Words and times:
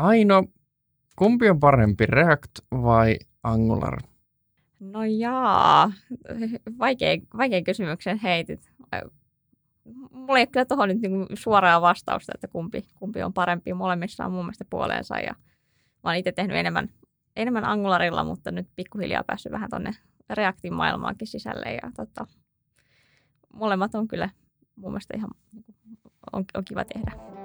Aino, 0.00 0.44
kumpi 1.16 1.50
on 1.50 1.60
parempi, 1.60 2.06
React 2.06 2.50
vai 2.70 3.16
Angular? 3.42 3.98
No 4.80 5.04
jaa, 5.04 5.92
vaikein, 6.78 7.28
vaikein 7.36 7.64
kysymyksen 7.64 8.18
heitit. 8.18 8.70
Mulla 10.10 10.38
ei 10.38 10.42
ole 10.42 10.46
kyllä 10.46 10.64
tuohon 10.64 10.88
nyt 10.88 11.00
niinku 11.00 11.26
suoraa 11.34 11.80
vastausta, 11.80 12.32
että 12.34 12.48
kumpi, 12.48 12.84
kumpi 12.94 13.22
on 13.22 13.32
parempi. 13.32 13.74
Molemmissa 13.74 14.24
on 14.24 14.32
mun 14.32 14.44
mielestä 14.44 14.64
puoleensa 14.70 15.18
ja 15.18 15.34
mä 16.04 16.10
oon 16.10 16.16
itse 16.16 16.32
tehnyt 16.32 16.56
enemmän, 16.56 16.88
enemmän 17.36 17.64
Angularilla, 17.64 18.24
mutta 18.24 18.50
nyt 18.50 18.68
pikkuhiljaa 18.76 19.24
päässyt 19.24 19.52
vähän 19.52 19.70
tonne 19.70 19.90
Reactin 20.30 20.74
maailmaankin 20.74 21.28
sisälle 21.28 21.74
ja 21.82 21.90
tota, 21.96 22.26
molemmat 23.52 23.94
on 23.94 24.08
kyllä 24.08 24.30
mun 24.76 24.90
mielestä 24.90 25.16
ihan 25.16 25.30
on, 26.32 26.44
on 26.54 26.64
kiva 26.64 26.84
tehdä. 26.84 27.39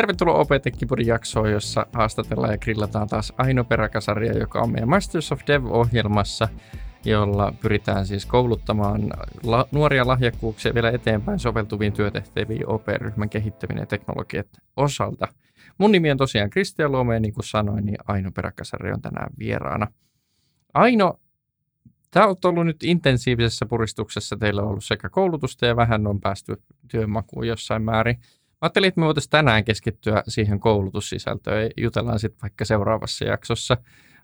Tervetuloa 0.00 0.38
Opetekkipodin 0.38 1.06
jaksoon, 1.06 1.50
jossa 1.50 1.86
haastatellaan 1.92 2.52
ja 2.52 2.58
grillataan 2.58 3.08
taas 3.08 3.32
Aino 3.38 3.64
Peräkasaria, 3.64 4.38
joka 4.38 4.60
on 4.60 4.72
meidän 4.72 4.88
Masters 4.88 5.32
of 5.32 5.40
Dev-ohjelmassa, 5.46 6.48
jolla 7.04 7.54
pyritään 7.62 8.06
siis 8.06 8.26
kouluttamaan 8.26 9.10
la- 9.42 9.68
nuoria 9.72 10.06
lahjakkuuksia 10.06 10.74
vielä 10.74 10.90
eteenpäin 10.90 11.38
soveltuviin 11.38 11.92
työtehtäviin 11.92 12.68
OP-ryhmän 12.68 13.30
kehittäminen 13.30 13.82
ja 13.82 13.86
teknologiat 13.86 14.46
osalta. 14.76 15.28
Mun 15.78 15.92
nimi 15.92 16.10
on 16.10 16.16
tosiaan 16.16 16.50
Kristian 16.50 16.92
Luome 16.92 17.14
ja 17.14 17.20
niin 17.20 17.34
kuin 17.34 17.44
sanoin, 17.44 17.86
niin 17.86 17.98
Aino 18.06 18.30
Peräkasari 18.30 18.92
on 18.92 19.02
tänään 19.02 19.30
vieraana. 19.38 19.86
Aino, 20.74 21.20
Tämä 22.10 22.26
on 22.26 22.36
ollut 22.44 22.66
nyt 22.66 22.82
intensiivisessä 22.82 23.66
puristuksessa. 23.66 24.36
Teillä 24.36 24.62
on 24.62 24.68
ollut 24.68 24.84
sekä 24.84 25.08
koulutusta 25.08 25.66
ja 25.66 25.76
vähän 25.76 26.06
on 26.06 26.20
päästy 26.20 26.62
työmakuun 26.88 27.46
jossain 27.46 27.82
määrin. 27.82 28.20
Ajattelin, 28.60 28.88
että 28.88 29.00
me 29.00 29.06
voitaisiin 29.06 29.30
tänään 29.30 29.64
keskittyä 29.64 30.22
siihen 30.28 30.60
koulutussisältöön 30.60 31.70
jutellaan 31.76 32.18
sitten 32.18 32.42
vaikka 32.42 32.64
seuraavassa 32.64 33.24
jaksossa 33.24 33.76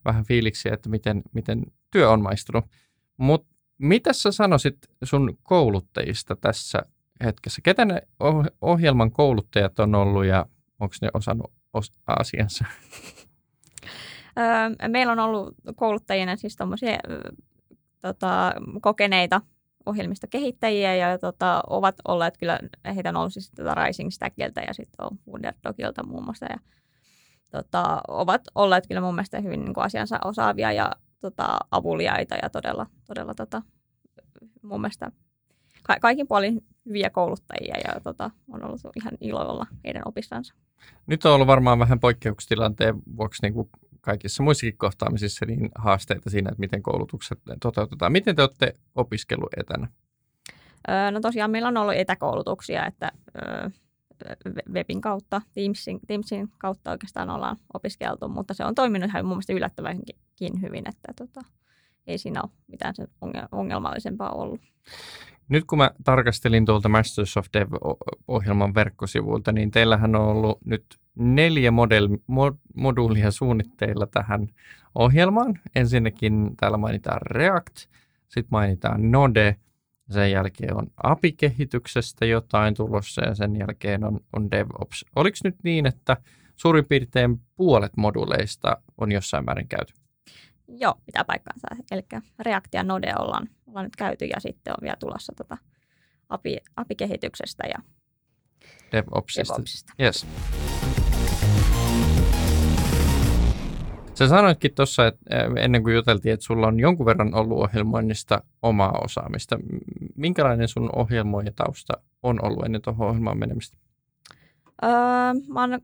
vähän 0.05 0.25
fiiliksiä, 0.25 0.75
että 0.75 0.89
miten, 0.89 1.23
miten 1.33 1.63
työ 1.91 2.11
on 2.11 2.23
maistunut. 2.23 2.65
Mutta 3.17 3.55
mitä 3.79 4.13
sä 4.13 4.33
sanoisit 4.33 4.77
sun 5.05 5.39
kouluttajista 5.43 6.37
tässä 6.37 6.83
hetkessä? 7.25 7.63
Ketä 7.63 7.85
ne 7.85 8.03
ohjelman 8.61 9.11
kouluttajat 9.11 9.79
on 9.79 9.95
ollut 9.95 10.25
ja 10.25 10.47
onko 10.81 10.95
ne 11.03 11.09
osannut 11.15 11.53
os- 11.79 12.03
asiansa? 12.07 12.65
Meillä 14.89 15.13
on 15.13 15.19
ollut 15.19 15.55
kouluttajina 15.77 16.37
siis 16.37 16.57
tuommoisia 16.57 16.99
tota, 18.03 18.55
kokeneita 18.81 19.41
ohjelmistokehittäjiä 19.87 20.95
ja 20.95 21.19
tota, 21.19 21.63
ovat 21.67 21.95
olleet 22.09 22.37
kyllä, 22.39 22.61
heitä 22.95 23.09
on 23.09 23.17
ollut 23.17 23.33
siis 23.33 23.51
tota 23.51 23.75
Rising 23.75 24.11
Stackilta 24.11 24.61
ja 24.61 24.75
sitten 24.75 25.07
on 25.07 25.19
Wunderdogilta 25.29 26.03
muun 26.03 26.25
muassa 26.25 26.47
ja 26.51 26.59
tota, 27.51 28.01
ovat 28.09 28.43
olleet 28.55 28.87
kyllä 28.87 29.01
mun 29.01 29.15
mielestä 29.15 29.41
hyvin 29.41 29.65
niin 29.65 29.75
kuin 29.75 29.85
asiansa 29.85 30.19
osaavia 30.25 30.73
ja 30.73 30.93
tota, 31.21 31.59
avuliaita 31.71 32.35
ja 32.43 32.51
todella, 32.51 32.87
todella 33.07 33.35
tota, 33.35 33.63
mun 34.63 34.81
mielestä 34.81 35.13
ka- 35.83 36.01
kaikin 36.01 36.29
puolin 36.29 36.65
hyviä 36.87 37.11
kouluttajia 37.11 37.77
ja 37.85 38.01
tota, 38.01 38.31
on 38.53 38.65
ollut 38.65 38.81
ihan 38.97 39.13
ilo 39.21 39.49
olla 39.49 39.67
heidän 39.85 40.03
opissansa. 40.05 40.55
Nyt 41.07 41.25
on 41.25 41.33
ollut 41.33 41.47
varmaan 41.47 41.79
vähän 41.79 42.01
poikkeustilanteen 42.01 43.03
vuoksi 43.17 43.43
niin 43.43 43.55
kuin 43.55 43.69
kaikissa 44.07 44.43
muissakin 44.43 44.77
kohtaamisissa 44.77 45.47
niin 45.47 45.71
haasteita 45.75 46.31
siinä, 46.31 46.49
että 46.49 46.61
miten 46.61 46.83
koulutukset 46.83 47.39
toteutetaan. 47.63 48.13
Miten 48.13 48.37
te 48.37 48.43
olette 48.43 48.77
opiskellut 48.95 49.55
etänä? 49.57 49.89
no 51.11 51.21
tosiaan 51.21 51.51
meillä 51.51 51.69
on 51.69 51.77
ollut 51.77 51.95
etäkoulutuksia, 51.95 52.87
että 52.87 53.13
webin 54.73 55.01
kautta, 55.01 55.43
Teamsin, 55.55 56.01
Teamsin 56.07 56.49
kautta 56.59 56.91
oikeastaan 56.91 57.31
ollaan 57.31 57.57
opiskeltu, 57.75 58.29
mutta 58.29 58.55
se 58.55 58.65
on 58.65 58.75
toiminut 58.75 59.11
ihan 59.11 59.25
mun 59.25 59.37
mielestä 59.37 59.53
yllättävänkin 59.53 60.63
hyvin, 60.63 60.89
että 60.89 61.13
tota, 61.17 61.41
ei 62.07 62.19
siinä 62.19 62.43
ole 62.43 62.51
mitään 62.67 62.95
sen 62.95 63.09
ongelmallisempaa 63.53 64.33
ollut. 64.33 64.61
Nyt 65.49 65.65
kun 65.65 65.79
mä 65.79 65.91
tarkastelin 66.05 66.65
tuolta 66.65 66.89
Masters 66.89 67.37
of 67.37 67.47
Dev-ohjelman 67.53 68.75
verkkosivuilta, 68.75 69.53
niin 69.53 69.71
teillähän 69.71 70.17
on 70.17 70.29
ollut 70.29 70.59
nyt 70.65 70.85
neljä 71.15 71.71
model, 71.71 72.09
mod, 72.27 72.55
moduulia 72.75 73.31
suunnitteilla 73.31 74.07
tähän 74.07 74.49
ohjelmaan. 74.95 75.61
Ensinnäkin 75.75 76.57
täällä 76.57 76.79
mainitaan 76.79 77.21
React, 77.23 77.77
sitten 78.29 78.49
mainitaan 78.51 79.11
Node, 79.11 79.57
sen 80.11 80.31
jälkeen 80.31 80.77
on 80.77 80.87
API-kehityksestä 81.03 82.27
jotain 82.27 82.75
tulossa 82.75 83.25
ja 83.25 83.35
sen 83.35 83.57
jälkeen 83.57 84.05
on, 84.05 84.21
on 84.33 84.51
DevOps. 84.51 85.05
Oliko 85.17 85.37
nyt 85.45 85.57
niin, 85.63 85.87
että 85.87 86.17
suurin 86.57 86.85
piirtein 86.89 87.41
puolet 87.57 87.97
moduleista 87.97 88.77
on 88.99 89.13
jossain 89.13 89.45
määrin 89.45 89.69
käyty? 89.69 89.95
Joo, 90.69 90.95
pitää 91.07 91.25
paikkaansa. 91.25 91.67
Eli 91.91 92.03
React 92.39 92.75
ja 92.75 92.83
Node 92.83 93.13
ollaan, 93.19 93.49
ollaan 93.67 93.85
nyt 93.85 93.97
käyty 93.97 94.25
ja 94.25 94.41
sitten 94.41 94.73
on 94.73 94.83
vielä 94.83 94.97
tulossa 95.01 95.33
tota 95.37 95.57
API, 96.29 96.57
API-kehityksestä 96.77 97.67
ja 97.67 97.79
DevOpsista. 98.93 99.55
DevOpsista. 99.55 99.93
Yes. 100.01 100.27
Sä 104.15 104.29
sanoitkin 104.29 104.75
tuossa, 104.75 105.07
että 105.07 105.25
ennen 105.57 105.83
kuin 105.83 105.95
juteltiin, 105.95 106.35
että 106.35 106.47
sulla 106.47 106.67
on 106.67 106.81
jonkun 106.81 107.07
verran 107.07 107.35
ollut 107.35 107.59
ohjelmoinnista 107.59 108.43
omaa 108.63 109.01
osaamista. 109.05 109.59
Minkälainen 110.17 110.69
sun 110.69 110.91
ohjelmoijatausta 110.97 111.95
on 112.23 112.45
ollut 112.45 112.65
ennen 112.65 112.83
tuohon 112.83 113.09
ohjelmaan 113.09 113.39
menemistä? 113.39 113.77
Öö, 114.83 114.91
mä 115.49 115.61
oon 115.61 115.81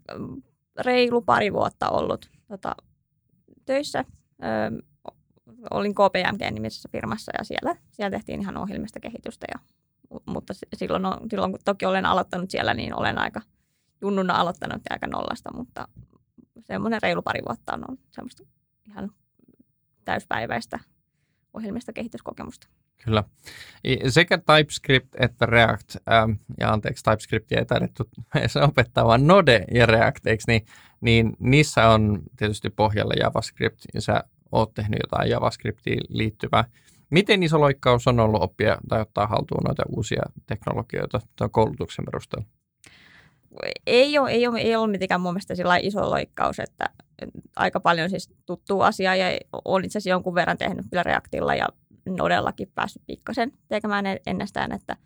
reilu 0.80 1.22
pari 1.22 1.52
vuotta 1.52 1.88
ollut 1.88 2.30
tota, 2.48 2.76
töissä. 3.66 4.04
Öö, 4.42 4.70
olin 5.70 5.94
KPMG-nimisessä 5.94 6.88
firmassa 6.92 7.32
ja 7.38 7.44
siellä, 7.44 7.76
siellä 7.90 8.10
tehtiin 8.10 8.40
ihan 8.40 8.56
ohjelmista 8.56 9.00
kehitystä. 9.00 9.46
Ja, 9.54 9.58
mutta 10.26 10.54
silloin, 10.74 11.06
on, 11.06 11.30
silloin 11.30 11.52
kun 11.52 11.60
toki 11.64 11.86
olen 11.86 12.06
aloittanut 12.06 12.50
siellä, 12.50 12.74
niin 12.74 12.94
olen 12.94 13.18
aika 13.18 13.40
junnuna 14.00 14.34
aloittanut 14.34 14.82
ja 14.90 14.94
aika 14.94 15.06
nollasta, 15.06 15.50
mutta 15.54 15.88
semmoinen 16.60 17.02
reilu 17.02 17.22
pari 17.22 17.40
vuotta 17.48 17.74
on 17.74 17.84
ollut 17.88 18.00
semmoista 18.10 18.42
ihan 18.86 19.10
täyspäiväistä 20.04 20.78
ohjelmista 21.54 21.92
kehityskokemusta. 21.92 22.68
Kyllä. 23.04 23.24
Sekä 24.08 24.38
TypeScript 24.38 25.14
että 25.20 25.46
React, 25.46 25.96
ähm, 26.12 26.32
ja 26.60 26.72
anteeksi, 26.72 27.04
TypeScriptia 27.04 27.58
ei 27.58 27.64
taidettu 27.64 28.10
opettaa, 28.68 29.06
vaan 29.06 29.26
Node 29.26 29.64
ja 29.74 29.86
React, 29.86 30.26
eikö 30.26 30.44
niin, 30.46 30.66
niin 31.00 31.36
niissä 31.38 31.88
on 31.88 32.22
tietysti 32.36 32.70
pohjalla 32.70 33.14
JavaScript, 33.20 33.80
ja 33.94 34.00
sä 34.00 34.24
oot 34.52 34.74
tehnyt 34.74 35.00
jotain 35.02 35.30
JavaScriptiin 35.30 36.00
liittyvää. 36.08 36.64
Miten 37.10 37.42
iso 37.42 37.60
loikkaus 37.60 38.06
on 38.06 38.20
ollut 38.20 38.42
oppia 38.42 38.78
tai 38.88 39.00
ottaa 39.00 39.26
haltuun 39.26 39.62
noita 39.64 39.82
uusia 39.88 40.22
teknologioita 40.46 41.20
tuon 41.36 41.50
koulutuksen 41.50 42.04
perusteella? 42.04 42.46
ei 43.86 44.18
ole, 44.18 44.30
ei 44.30 44.46
ole, 44.46 44.60
ei 44.60 44.76
ole 44.76 44.90
mitenkään 44.90 45.20
mun 45.20 45.32
mielestä 45.32 45.54
sillä 45.54 45.76
iso 45.76 46.10
loikkaus, 46.10 46.58
että 46.58 46.90
aika 47.56 47.80
paljon 47.80 48.10
siis 48.10 48.30
tuttuu 48.46 48.80
asia 48.80 49.16
ja 49.16 49.38
on 49.64 49.84
itse 49.84 49.98
asiassa 49.98 50.10
jonkun 50.10 50.34
verran 50.34 50.58
tehnyt 50.58 50.86
kyllä 50.90 51.02
Reactilla 51.02 51.54
ja 51.54 51.68
Nodellakin 52.06 52.72
päässyt 52.74 53.02
pikkasen 53.06 53.52
tekemään 53.68 54.04
ennestään, 54.26 54.72
että 54.72 54.96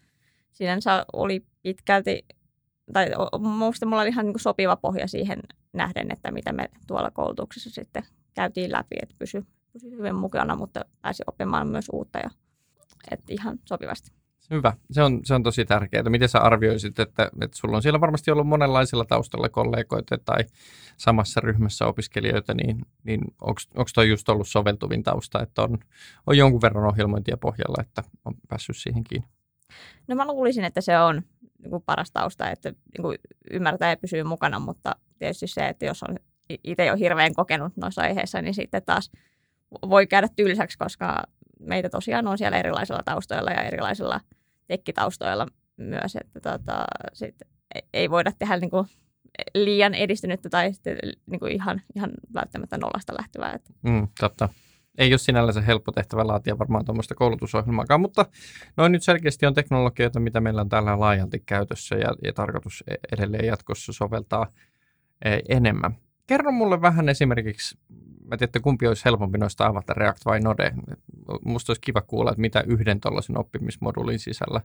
sinänsä 0.52 1.06
oli 1.12 1.44
pitkälti, 1.62 2.24
tai 2.92 3.06
minusta 3.58 3.86
mulla 3.86 4.02
oli 4.02 4.08
ihan 4.08 4.26
niin 4.26 4.40
sopiva 4.40 4.76
pohja 4.76 5.08
siihen 5.08 5.40
nähden, 5.72 6.12
että 6.12 6.30
mitä 6.30 6.52
me 6.52 6.68
tuolla 6.86 7.10
koulutuksessa 7.10 7.70
sitten 7.70 8.02
käytiin 8.36 8.72
läpi, 8.72 8.96
että 9.02 9.14
pysy, 9.18 9.46
pysy 9.72 9.90
hyvin 9.90 10.14
mukana, 10.14 10.56
mutta 10.56 10.84
pääsi 11.02 11.22
oppimaan 11.26 11.68
myös 11.68 11.86
uutta 11.92 12.18
ja 12.18 12.30
että 13.10 13.32
ihan 13.32 13.58
sopivasti. 13.64 14.10
Hyvä. 14.50 14.72
Se 14.90 15.02
on, 15.02 15.20
se 15.24 15.34
on 15.34 15.42
tosi 15.42 15.64
tärkeää. 15.64 16.10
Miten 16.10 16.28
sä 16.28 16.38
arvioisit, 16.38 16.98
että, 16.98 17.30
että 17.40 17.56
sulla 17.56 17.76
on 17.76 17.82
siellä 17.82 18.00
varmasti 18.00 18.30
ollut 18.30 18.46
monenlaisilla 18.46 19.04
taustalla 19.04 19.48
kollegoita 19.48 20.18
tai 20.24 20.44
samassa 20.96 21.40
ryhmässä 21.40 21.86
opiskelijoita, 21.86 22.54
niin, 22.54 22.86
niin 23.04 23.20
onko 23.40 23.90
toi 23.94 24.08
just 24.08 24.28
ollut 24.28 24.48
soveltuvin 24.48 25.02
tausta, 25.02 25.42
että 25.42 25.62
on, 25.62 25.78
on 26.26 26.38
jonkun 26.38 26.60
verran 26.60 26.84
ohjelmointia 26.84 27.36
pohjalla, 27.36 27.76
että 27.80 28.02
on 28.24 28.34
päässyt 28.48 28.76
siihen 28.76 29.04
kiinni? 29.04 29.28
No 30.08 30.14
mä 30.14 30.26
luulisin, 30.26 30.64
että 30.64 30.80
se 30.80 30.98
on 30.98 31.22
niin 31.58 31.70
kuin 31.70 31.82
paras 31.86 32.10
tausta, 32.10 32.50
että 32.50 32.70
niin 32.70 33.02
kuin 33.02 33.18
ymmärtää 33.50 33.90
ja 33.90 33.96
pysyy 33.96 34.22
mukana, 34.22 34.58
mutta 34.58 34.96
tietysti 35.18 35.46
se, 35.46 35.68
että 35.68 35.86
jos 35.86 36.02
on 36.02 36.16
itse 36.64 36.86
jo 36.86 36.96
hirveän 36.96 37.34
kokenut 37.34 37.76
noissa 37.76 38.02
aiheissa, 38.02 38.42
niin 38.42 38.54
sitten 38.54 38.82
taas 38.82 39.10
voi 39.88 40.06
käydä 40.06 40.28
tylsäksi, 40.36 40.78
koska 40.78 41.22
meitä 41.60 41.88
tosiaan 41.88 42.26
on 42.26 42.38
siellä 42.38 42.58
erilaisilla 42.58 43.02
taustoilla 43.04 43.50
ja 43.50 43.62
erilaisilla– 43.62 44.20
tekkitaustoilla 44.66 45.46
myös, 45.76 46.16
että 46.16 46.40
tota, 46.40 46.84
sit 47.12 47.34
ei 47.92 48.10
voida 48.10 48.32
tehdä 48.38 48.56
niin 48.56 48.70
kuin 48.70 48.86
liian 49.54 49.94
edistynyttä 49.94 50.48
tai 50.48 50.72
niin 51.26 51.40
kuin 51.40 51.52
ihan, 51.52 51.82
ihan 51.94 52.10
välttämättä 52.34 52.78
nollasta 52.78 53.14
lähtevää. 53.18 53.52
Että 53.52 53.72
mm, 53.82 54.08
totta. 54.20 54.48
ei 54.98 55.12
ole 55.12 55.18
sinällänsä 55.18 55.60
helppo 55.60 55.92
tehtävä 55.92 56.26
laatia 56.26 56.58
varmaan 56.58 56.84
tuommoista 56.84 57.14
koulutusohjelmaakaan, 57.14 58.00
mutta 58.00 58.26
noin 58.76 58.92
nyt 58.92 59.02
selkeästi 59.02 59.46
on 59.46 59.54
teknologioita, 59.54 60.20
mitä 60.20 60.40
meillä 60.40 60.60
on 60.60 60.68
täällä 60.68 61.00
laajalti 61.00 61.42
käytössä 61.46 61.96
ja, 61.96 62.14
ja 62.24 62.32
tarkoitus 62.32 62.84
e, 62.88 62.94
edelleen 63.12 63.46
jatkossa 63.46 63.92
soveltaa 63.92 64.46
e, 65.24 65.38
enemmän. 65.48 65.96
Kerro 66.26 66.52
mulle 66.52 66.80
vähän 66.80 67.08
esimerkiksi, 67.08 67.78
mä 68.24 68.36
tiedän, 68.36 68.62
kumpi 68.62 68.86
olisi 68.86 69.04
helpompi 69.04 69.38
noista 69.38 69.66
avata, 69.66 69.94
React 69.94 70.24
vai 70.24 70.40
Node. 70.40 70.72
Musta 71.44 71.70
olisi 71.70 71.80
kiva 71.80 72.00
kuulla, 72.00 72.30
että 72.30 72.40
mitä 72.40 72.64
yhden 72.66 73.00
tuollaisen 73.00 73.38
oppimismodulin 73.38 74.18
sisällä 74.18 74.60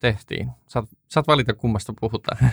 tehtiin. 0.00 0.50
Saat, 0.68 0.88
saat 1.08 1.26
valita, 1.26 1.54
kummasta 1.54 1.92
puhutaan. 2.00 2.38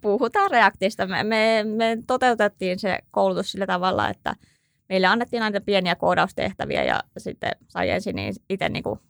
Puhutaan 0.00 0.50
Reactista. 0.50 1.06
Me, 1.06 1.22
me, 1.22 1.64
me 1.76 1.98
toteutettiin 2.06 2.78
se 2.78 2.98
koulutus 3.10 3.52
sillä 3.52 3.66
tavalla, 3.66 4.08
että 4.08 4.36
meille 4.88 5.06
annettiin 5.06 5.40
näitä 5.40 5.60
pieniä 5.60 5.94
koodaustehtäviä 5.94 6.84
ja 6.84 7.00
sitten 7.18 7.50
sai 7.68 7.90
ensin 7.90 8.16
niin 8.16 8.34
itse 8.50 8.68
niin 8.68 8.82
kuin 8.82 9.00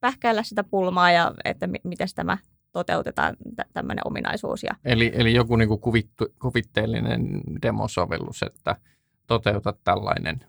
pähkäillä 0.00 0.42
sitä 0.42 0.64
pulmaa 0.64 1.10
ja 1.10 1.34
että 1.44 1.66
miten 1.66 2.08
tämä 2.14 2.38
toteutetaan 2.78 3.36
t- 3.56 3.72
tämmöinen 3.72 4.06
ominaisuus. 4.06 4.62
Ja... 4.62 4.70
Eli, 4.84 5.12
eli 5.14 5.34
joku 5.34 5.56
niin 5.56 5.68
kuin 5.68 5.80
kuvittu, 5.80 6.26
kuvitteellinen 6.42 7.40
demosovellus, 7.62 8.42
että 8.42 8.76
toteuta 9.26 9.74
tällainen. 9.84 10.44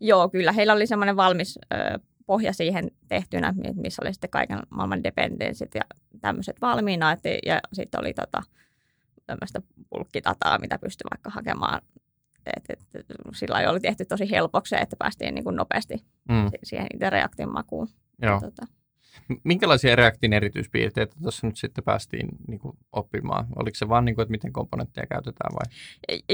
Joo, 0.00 0.28
kyllä. 0.28 0.52
Heillä 0.52 0.72
oli 0.72 0.86
semmoinen 0.86 1.16
valmis 1.16 1.58
ö, 1.74 1.98
pohja 2.26 2.52
siihen 2.52 2.90
tehtynä, 3.08 3.54
missä 3.74 4.02
oli 4.02 4.12
sitten 4.12 4.30
kaiken 4.30 4.58
maailman 4.70 5.02
dependenssit 5.04 5.74
ja 5.74 5.82
tämmöiset 6.20 6.60
valmiina. 6.60 7.12
Et, 7.12 7.20
ja 7.46 7.60
sitten 7.72 8.00
oli 8.00 8.14
tota, 8.14 8.42
tämmöistä 9.26 9.62
pulkkidataa, 9.90 10.58
mitä 10.58 10.78
pystyi 10.78 11.04
vaikka 11.10 11.30
hakemaan. 11.30 11.80
Et, 12.46 12.64
et, 12.68 12.80
sillä 13.34 13.70
oli 13.70 13.80
tehty 13.80 14.04
tosi 14.04 14.30
helpoksi, 14.30 14.76
että 14.80 14.96
päästiin 14.96 15.34
niin 15.34 15.44
kuin 15.44 15.56
nopeasti 15.56 16.04
mm. 16.28 16.50
siihen 16.62 16.86
itse 16.94 17.10
Reactin 17.10 17.52
makuun. 17.52 17.88
Joo. 18.22 18.40
tota. 18.40 18.66
Minkälaisia 19.44 19.96
Reactin 19.96 20.32
erityispiirteitä 20.32 21.16
tuossa 21.22 21.46
nyt 21.46 21.56
sitten 21.56 21.84
päästiin 21.84 22.28
niin 22.48 22.60
kuin 22.60 22.78
oppimaan? 22.92 23.46
Oliko 23.56 23.74
se 23.74 23.88
vaan, 23.88 24.04
niin 24.04 24.14
kuin, 24.14 24.22
että 24.22 24.30
miten 24.30 24.52
komponentteja 24.52 25.06
käytetään 25.06 25.54
vai? 25.54 25.72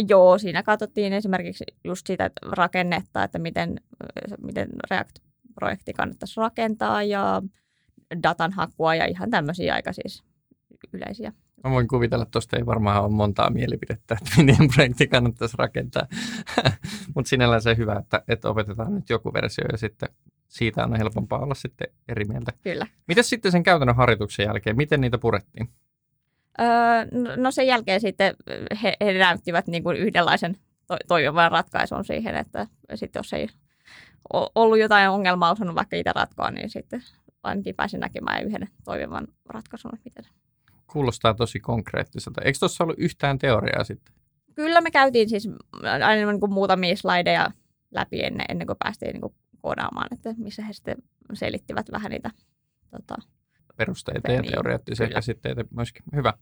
Joo, 0.08 0.38
siinä 0.38 0.62
katsottiin 0.62 1.12
esimerkiksi 1.12 1.64
just 1.84 2.06
sitä 2.06 2.30
rakennetta, 2.42 3.24
että 3.24 3.38
miten, 3.38 3.80
miten 4.42 4.68
React-projekti 4.90 5.92
kannattaisi 5.92 6.40
rakentaa 6.40 7.02
ja 7.02 7.42
datan 8.22 8.52
hakua 8.52 8.94
ja 8.94 9.04
ihan 9.04 9.30
tämmöisiä 9.30 9.74
aika 9.74 9.92
siis 9.92 10.22
yleisiä. 10.92 11.32
Mä 11.64 11.70
voin 11.70 11.88
kuvitella, 11.88 12.22
että 12.22 12.32
tuosta 12.32 12.56
ei 12.56 12.66
varmaan 12.66 13.02
ole 13.04 13.12
montaa 13.12 13.50
mielipidettä, 13.50 14.16
että 14.22 14.42
miten 14.42 14.68
projekti 14.74 15.08
kannattaisi 15.08 15.56
rakentaa. 15.58 16.06
Mutta 17.14 17.28
sinällään 17.28 17.62
se 17.62 17.76
hyvä, 17.76 17.96
että, 17.98 18.22
että 18.28 18.48
opetetaan 18.48 18.94
nyt 18.94 19.10
joku 19.10 19.32
versio 19.32 19.64
ja 19.72 19.78
sitten 19.78 20.08
siitä 20.50 20.84
on 20.84 20.96
helpompaa 20.96 21.38
olla 21.38 21.54
sitten 21.54 21.88
eri 22.08 22.24
mieltä. 22.24 22.52
Kyllä. 22.62 22.86
Miten 23.08 23.24
sitten 23.24 23.52
sen 23.52 23.62
käytännön 23.62 23.96
harjoituksen 23.96 24.44
jälkeen, 24.44 24.76
miten 24.76 25.00
niitä 25.00 25.18
purettiin? 25.18 25.68
Öö, 26.60 26.66
no 27.36 27.50
sen 27.50 27.66
jälkeen 27.66 28.00
sitten 28.00 28.34
he, 28.82 28.96
he 29.00 29.12
näyttivät 29.12 29.66
niin 29.66 29.82
kuin 29.82 29.96
yhdenlaisen 29.96 30.56
to- 30.86 30.96
toimivan 31.08 31.52
ratkaisun 31.52 32.04
siihen, 32.04 32.34
että 32.36 32.66
sitten 32.94 33.20
jos 33.20 33.32
ei 33.32 33.48
ollut 34.54 34.78
jotain 34.78 35.10
ongelmaa 35.10 35.52
osannut 35.52 35.76
vaikka 35.76 35.96
itse 35.96 36.12
ratkoa, 36.14 36.50
niin 36.50 36.70
sitten 36.70 37.02
ainakin 37.42 37.74
pääsin 37.74 38.00
näkemään 38.00 38.44
yhden 38.44 38.68
toimivan 38.84 39.28
ratkaisun, 39.48 39.92
miten 40.04 40.24
Kuulostaa 40.86 41.34
tosi 41.34 41.60
konkreettiselta. 41.60 42.40
Eikö 42.44 42.58
tuossa 42.58 42.84
ollut 42.84 42.98
yhtään 42.98 43.38
teoriaa 43.38 43.84
sitten? 43.84 44.14
Kyllä 44.54 44.80
me 44.80 44.90
käytiin 44.90 45.28
siis 45.28 45.48
aina 45.82 46.30
niin 46.30 46.40
kuin 46.40 46.52
muutamia 46.52 46.96
slideja 46.96 47.50
läpi 47.90 48.24
ennen, 48.24 48.46
ennen 48.48 48.66
kuin 48.66 48.78
päästiin 48.78 49.12
niin 49.12 49.20
kuin 49.20 49.34
koodaamaan, 49.62 50.06
että 50.12 50.34
missä 50.38 50.64
he 50.64 50.72
sitten 50.72 50.96
selittivät 51.32 51.86
vähän 51.92 52.10
niitä 52.10 52.30
tota, 52.90 53.14
perusteita 53.76 54.32
ja 54.32 54.42
teoreettisia 54.42 55.06
kyllä. 55.06 55.14
käsitteitä 55.14 55.64
myöskin. 55.70 56.02
Hyvä. 56.14 56.32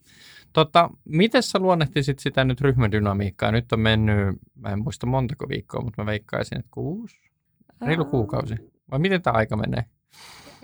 Tota, 0.53 0.91
miten 1.05 1.43
sä 1.43 1.59
luonnehtisit 1.59 2.19
sitä 2.19 2.45
nyt 2.45 2.61
ryhmädynamiikkaa? 2.61 3.53
Nyt 3.53 3.73
on 3.73 3.81
mennyt, 3.81 4.37
mä 4.55 4.69
en 4.69 4.83
muista 4.83 5.07
montako 5.07 5.49
viikkoa, 5.49 5.81
mutta 5.81 6.03
mä 6.03 6.07
veikkaisin, 6.07 6.59
että 6.59 6.69
kuusi, 6.71 7.17
reilu 7.87 8.05
kuukausi. 8.05 8.55
Vai 8.91 8.99
miten 8.99 9.23
tämä 9.23 9.37
aika 9.37 9.57
menee? 9.57 9.85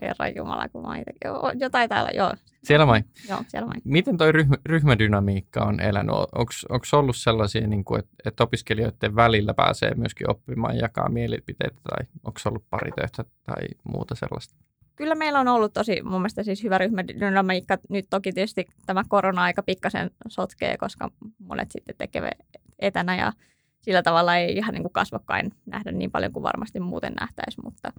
Herra 0.02 0.29
Jumala, 0.29 0.69
kun 0.69 0.82
mä 0.82 0.96
itsekin. 0.96 1.31
Jotain 1.61 1.88
täällä, 1.88 2.11
joo. 2.14 2.32
Siellä 2.64 2.87
vai? 2.87 3.02
Joo, 3.29 3.44
siellä 3.49 3.69
vai. 3.69 3.81
Miten 3.85 4.17
toi 4.17 4.32
ryhmä, 4.32 4.56
ryhmädynamiikka 4.67 5.64
on 5.64 5.81
elänyt? 5.81 6.14
Onko 6.14 6.85
ollut 6.93 7.17
sellaisia, 7.17 7.67
niin 7.67 7.85
kuin, 7.85 7.99
että, 7.99 8.14
että 8.25 8.44
opiskelijoiden 8.44 9.17
välillä 9.17 9.55
pääsee 9.55 9.94
myöskin 9.94 10.31
oppimaan 10.31 10.76
jakaa 10.76 11.08
mielipiteitä 11.08 11.81
tai 11.88 12.06
onko 12.25 12.41
ollut 12.46 12.64
paritöitä 12.70 13.25
tai 13.46 13.62
muuta 13.85 14.14
sellaista? 14.14 14.55
Kyllä 14.96 15.14
meillä 15.14 15.41
on 15.41 15.49
ollut 15.49 15.73
tosi 15.73 16.02
mun 16.02 16.20
mielestä 16.20 16.43
siis 16.43 16.62
hyvä 16.62 16.79
ryhmädynamiikka. 16.79 17.79
Nyt 17.88 18.06
toki 18.11 18.32
tietysti 18.32 18.67
tämä 18.87 19.02
korona-aika 19.08 19.62
pikkasen 19.62 20.11
sotkee, 20.29 20.76
koska 20.76 21.11
monet 21.38 21.70
sitten 21.70 21.94
tekevät 21.99 22.38
etänä 22.79 23.17
ja 23.17 23.32
sillä 23.81 24.02
tavalla 24.02 24.37
ei 24.37 24.56
ihan 24.56 24.75
niin 24.75 24.82
kuin 24.82 24.93
kasvokkain 24.93 25.52
nähdä 25.67 25.93
niin 25.93 26.11
paljon 26.11 26.32
kuin 26.32 26.43
varmasti 26.43 26.81
muuten 26.81 27.12
nähtäisi, 27.20 27.61
mutta 27.64 27.93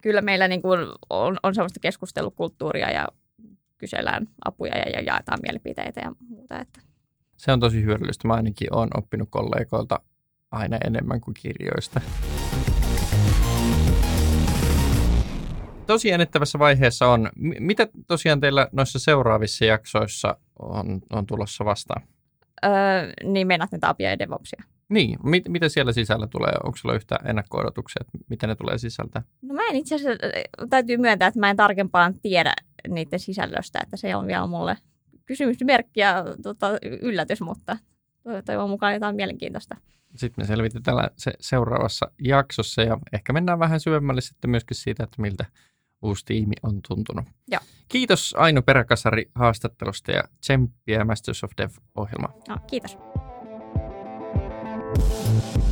kyllä 0.00 0.20
meillä 0.20 0.48
niin 0.48 0.62
kuin 0.62 0.80
on, 1.10 1.36
on 1.42 1.54
sellaista 1.54 1.80
keskustelukulttuuria 1.80 2.90
ja 2.90 3.08
kysellään 3.78 4.28
apuja 4.44 4.78
ja, 4.78 4.90
ja 4.90 5.00
jaetaan 5.00 5.38
mielipiteitä 5.42 6.00
ja 6.00 6.12
muuta. 6.28 6.58
Että. 6.60 6.80
Se 7.36 7.52
on 7.52 7.60
tosi 7.60 7.82
hyödyllistä. 7.82 8.28
Mä 8.28 8.34
ainakin 8.34 8.74
olen 8.74 8.88
oppinut 8.98 9.28
kollegoilta 9.30 10.00
aina 10.50 10.78
enemmän 10.84 11.20
kuin 11.20 11.34
kirjoista. 11.34 12.00
Tosi 15.86 16.08
jännittävässä 16.08 16.58
vaiheessa 16.58 17.08
on, 17.08 17.30
mitä 17.60 17.88
tosiaan 18.06 18.40
teillä 18.40 18.68
noissa 18.72 18.98
seuraavissa 18.98 19.64
jaksoissa 19.64 20.36
on, 20.58 21.00
on 21.12 21.26
tulossa 21.26 21.64
vastaan? 21.64 22.02
Öö, 22.64 22.72
niin 23.24 23.46
mennät 23.46 23.72
ne 23.72 23.78
Tapia 23.78 24.10
ja 24.10 24.18
DevOpsia. 24.18 24.62
Niin, 24.88 25.18
mit, 25.22 25.48
mitä 25.48 25.68
siellä 25.68 25.92
sisällä 25.92 26.26
tulee? 26.26 26.52
Onko 26.64 26.76
sulla 26.76 26.94
yhtä 26.94 27.18
ennakko-odotuksia, 27.24 28.00
että 28.00 28.18
mitä 28.28 28.46
ne 28.46 28.54
tulee 28.54 28.78
sisältä? 28.78 29.22
No 29.42 29.54
mä 29.54 29.62
en 29.70 29.76
itse 29.76 29.94
asiassa, 29.94 30.26
täytyy 30.70 30.96
myöntää, 30.96 31.28
että 31.28 31.40
mä 31.40 31.50
en 31.50 31.56
tarkempaan 31.56 32.20
tiedä 32.20 32.54
niiden 32.88 33.20
sisällöstä, 33.20 33.78
että 33.82 33.96
se 33.96 34.16
on 34.16 34.26
vielä 34.26 34.46
mulle 34.46 34.76
kysymysmerkki 35.26 36.00
ja 36.00 36.24
tota, 36.42 36.68
yllätys, 37.02 37.40
mutta 37.40 37.76
toivon 38.44 38.70
mukaan 38.70 38.94
jotain 38.94 39.16
mielenkiintoista. 39.16 39.76
Sitten 40.16 40.44
me 40.44 40.46
selvitetään 40.46 41.10
se 41.16 41.32
seuraavassa 41.40 42.10
jaksossa 42.18 42.82
ja 42.82 42.98
ehkä 43.12 43.32
mennään 43.32 43.58
vähän 43.58 43.80
syvemmälle 43.80 44.20
sitten 44.20 44.50
myöskin 44.50 44.76
siitä, 44.76 45.04
että 45.04 45.22
miltä 45.22 45.44
uusi 46.02 46.24
tiimi 46.24 46.54
on 46.62 46.80
tuntunut. 46.88 47.24
Joo. 47.48 47.60
Kiitos 47.88 48.34
Aino 48.38 48.62
Peräkasari 48.62 49.30
haastattelusta 49.34 50.12
ja 50.12 50.22
tsemppiä 50.40 51.04
Masters 51.04 51.44
of 51.44 51.50
Dev-ohjelma. 51.58 52.28
No, 52.48 52.56
kiitos. 52.66 52.98
you 55.36 55.65